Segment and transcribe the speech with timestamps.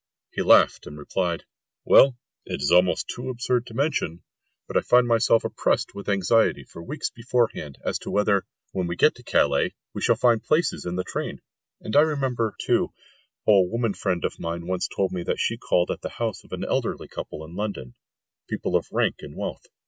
[0.33, 1.45] He laughed, and replied,
[1.85, 4.23] "Well, it is almost too absurd to mention,
[4.67, 8.95] but I find myself oppressed with anxiety for weeks beforehand as to whether, when we
[8.95, 11.39] get to Calais, we shall find places in the train."
[11.81, 12.91] And I remember, too,
[13.45, 16.43] how a woman friend of mine once told me that she called at the house
[16.43, 17.93] of an elderly couple in London,
[18.49, 19.67] people of rank and wealth.